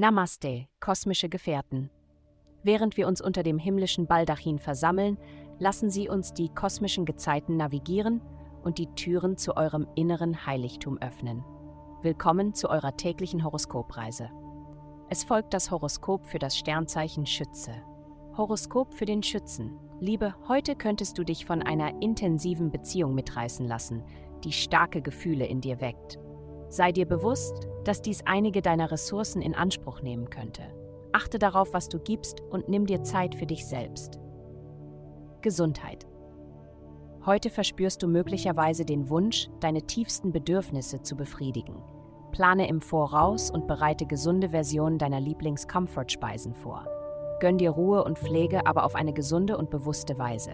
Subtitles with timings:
[0.00, 1.90] Namaste, kosmische Gefährten.
[2.62, 5.18] Während wir uns unter dem himmlischen Baldachin versammeln,
[5.58, 8.20] lassen Sie uns die kosmischen Gezeiten navigieren
[8.62, 11.44] und die Türen zu eurem inneren Heiligtum öffnen.
[12.02, 14.30] Willkommen zu eurer täglichen Horoskopreise.
[15.08, 17.72] Es folgt das Horoskop für das Sternzeichen Schütze.
[18.36, 19.80] Horoskop für den Schützen.
[19.98, 24.04] Liebe, heute könntest du dich von einer intensiven Beziehung mitreißen lassen,
[24.44, 26.20] die starke Gefühle in dir weckt.
[26.68, 30.60] Sei dir bewusst, dass dies einige deiner Ressourcen in Anspruch nehmen könnte.
[31.14, 34.20] Achte darauf, was du gibst und nimm dir Zeit für dich selbst.
[35.40, 36.06] Gesundheit.
[37.24, 41.82] Heute verspürst du möglicherweise den Wunsch, deine tiefsten Bedürfnisse zu befriedigen.
[42.30, 46.86] Plane im Voraus und bereite gesunde Versionen deiner Lieblings-Comfort-Speisen vor.
[47.40, 50.52] Gönn dir Ruhe und Pflege, aber auf eine gesunde und bewusste Weise.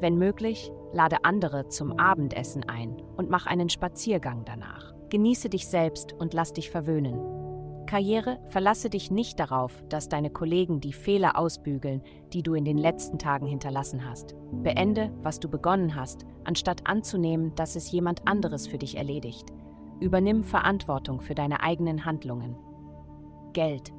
[0.00, 4.99] Wenn möglich, lade andere zum Abendessen ein und mach einen Spaziergang danach.
[5.10, 7.40] Genieße dich selbst und lass dich verwöhnen.
[7.86, 12.02] Karriere, verlasse dich nicht darauf, dass deine Kollegen die Fehler ausbügeln,
[12.32, 14.36] die du in den letzten Tagen hinterlassen hast.
[14.52, 19.48] Beende, was du begonnen hast, anstatt anzunehmen, dass es jemand anderes für dich erledigt.
[19.98, 22.54] Übernimm Verantwortung für deine eigenen Handlungen.
[23.52, 23.92] Geld.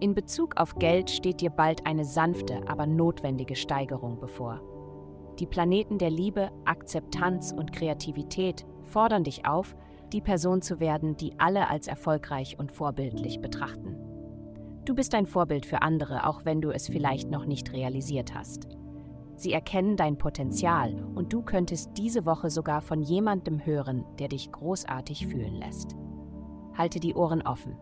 [0.00, 4.60] In Bezug auf Geld steht dir bald eine sanfte, aber notwendige Steigerung bevor.
[5.38, 9.74] Die Planeten der Liebe, Akzeptanz und Kreativität fordern dich auf,
[10.12, 13.96] die Person zu werden, die alle als erfolgreich und vorbildlich betrachten.
[14.84, 18.68] Du bist ein Vorbild für andere, auch wenn du es vielleicht noch nicht realisiert hast.
[19.36, 24.52] Sie erkennen dein Potenzial und du könntest diese Woche sogar von jemandem hören, der dich
[24.52, 25.96] großartig fühlen lässt.
[26.76, 27.76] Halte die Ohren offen.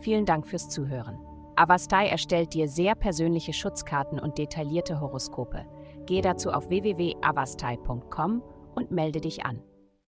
[0.00, 1.18] Vielen Dank fürs Zuhören.
[1.56, 5.66] Avastai erstellt dir sehr persönliche Schutzkarten und detaillierte Horoskope.
[6.06, 8.42] Geh dazu auf www.avastai.com
[8.74, 9.62] und melde dich an.